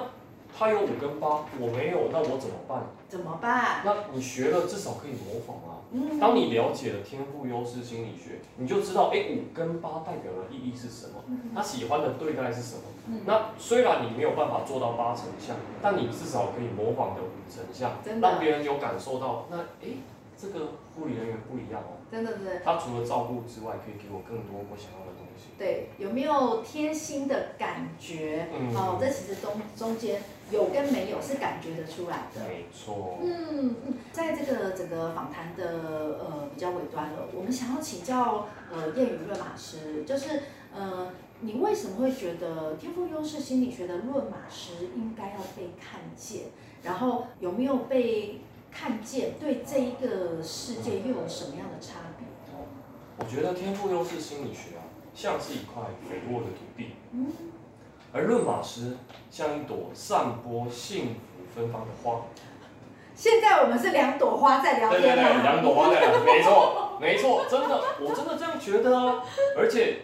[0.57, 2.83] 他有五跟八，我没有，那我怎么办？
[3.09, 3.81] 怎么办？
[3.83, 5.83] 那你学了至少可以模仿啊。
[6.19, 11.23] 当你了解了天赋优势心理学，你就知道，哎，五跟八代表的意义是什么？
[11.53, 13.19] 他喜欢的对待是什么？
[13.25, 19.45] 那虽然你没有办法做到八成像，但你至少可以模仿的五成像，让别人有感受到。
[19.49, 19.95] 那哎，
[20.37, 21.99] 这个护理人员不一样哦。
[22.11, 22.59] 真的对。
[22.63, 25.49] 他除了照顾之外，可以给我更多我想要的东西。
[25.57, 28.47] 对，有没有贴心的感觉？
[28.51, 28.75] 嗯。
[28.75, 30.21] 哦，这其实中中间
[30.51, 32.41] 有跟没有是感觉得出来的。
[32.47, 33.19] 没错。
[33.23, 40.41] 嗯嗯，在这个整个访谈的呃比较尾端了，我们想要请教呃彦宇论马师，就是
[40.75, 41.09] 呃。
[41.41, 46.43] 你为什么会觉得天赋优势心理学的论马师应该要被看见？
[46.81, 48.39] 然后有没有被
[48.71, 49.33] 看见？
[49.37, 52.25] 对这一个世界又有什么样的差别？
[53.17, 57.27] 我觉得天赋优势心理学啊，像是一块肥沃的土地，嗯，
[58.15, 58.95] 而论法师
[59.29, 62.21] 像一朵散播幸福芬芳的花。
[63.13, 65.01] 现在我们是两朵花在聊天。
[65.01, 69.23] 对对对，两朵花在聊天，没错， 没错，真的，我真的这样觉得啊，
[69.57, 69.97] 而且。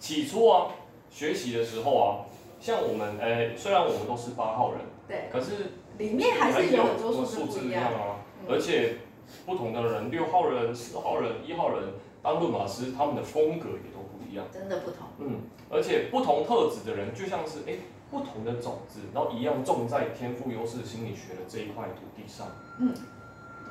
[0.00, 0.68] 起初啊，
[1.10, 2.22] 学习的时候啊，
[2.60, 8.22] 像我们哎、欸，虽然我们都是八号人，对，可是里面还是有很多数字一样啊。
[8.48, 8.98] 而且
[9.44, 15.08] 不同的人，六号人、四号人、一号人，当论马师他们的风格也都不一样，真的不同。
[15.18, 15.40] 嗯，
[15.70, 17.78] 而且不同特质的人就像是哎、欸、
[18.10, 22.46] 不同的种子，然后一样种在天赋优势心理学的这一块土地上，
[22.78, 22.94] 嗯，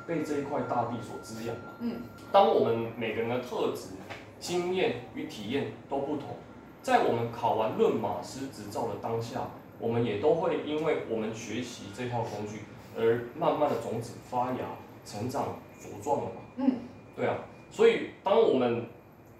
[0.06, 1.62] 被这一块大地所滋养嘛。
[1.80, 3.94] 嗯，当我们每个人的特质、
[4.38, 6.36] 经验与体验都不同，
[6.82, 12.60] 在我们考完论马师执照的当下，我们也都会因为我们学习这套工具
[12.96, 16.40] 而慢慢的种子发芽、成长、茁壮了嘛。
[16.56, 16.70] 嗯，
[17.16, 17.38] 对啊，
[17.70, 18.86] 所以当我们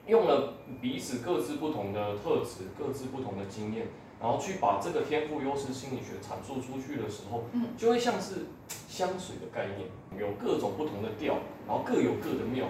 [0.09, 3.87] 用了彼此各自不同的特质、各自不同的经验，
[4.21, 8.47] 然后去把这个天赋优势心理学阐述出去的时候，嗯，就会像是
[8.89, 9.89] 香水的概念，
[10.19, 11.35] 有各种不同的调，
[11.67, 12.67] 然后各有各的妙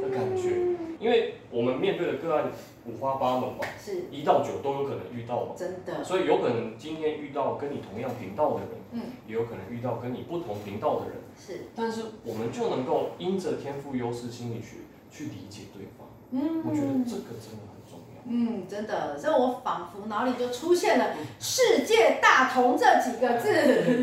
[0.00, 0.76] 的感觉。
[0.98, 2.50] 因为我们面对的个案
[2.86, 4.04] 五花八门嘛，是。
[4.10, 14.78] 一到九都有可能遇到嘛，真的，所以有可能今天遇到跟你同样频道的人，嗯，也有可能遇到跟你不同频道的人，是，但是我们就能够因着天赋优势心理学
[15.10, 23.52] 去理解对方，嗯，我觉得这个真的很重要，嗯，真的，所以我仿佛脑里就出现了“世界大同”这几个字，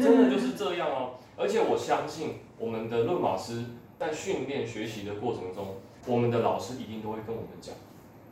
[0.02, 3.66] 真的就是这样哦，而且我相信我们的论马师
[4.00, 5.76] 在训练学习的过程中。
[6.06, 7.74] 我们的老师一定都会跟我们讲，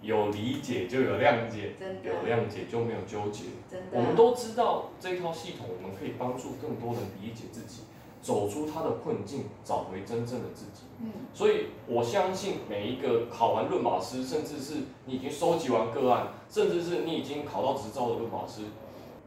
[0.01, 1.71] 有理解就有谅解，
[2.03, 3.45] 有谅解就没有纠结。
[3.93, 7.83] 我们都知道这套系统，我们可以帮助更多人理解自己，
[8.21, 10.83] 走出他的困境，找回真正的自己。
[10.99, 18.61] 嗯，所以我相信每一个考完论马师，甚至是你已经收集完个案，甚至是你已经考到执照的论马师，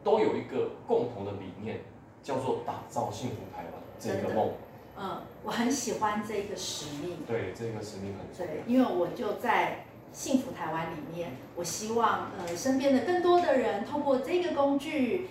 [0.04, 1.80] 都有一个共同的理念，
[2.22, 4.52] 叫做打造幸福台湾这个梦。
[4.96, 7.16] 嗯，我很喜欢这个使命。
[7.26, 8.52] 对，这个使命很重要。
[8.52, 15.26] 对，因为我就在幸福台湾里面，我希望呃身边的更多的人通过这个工具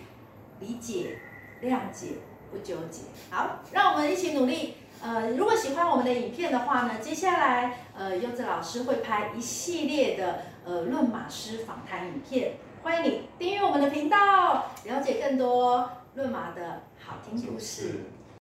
[0.60, 1.20] 理解、
[1.62, 2.16] 谅解、
[2.54, 3.02] 不纠结。
[3.32, 4.76] 好，让我们一起努力。
[5.02, 18.06] 呃，如果喜欢我们的影片的话呢，接下来呃柚子老师会拍一系列的呃论马师访谈影片，欢迎你订阅我们的频道，了解更多论马的好听故事。